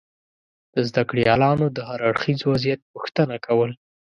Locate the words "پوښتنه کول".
2.91-3.71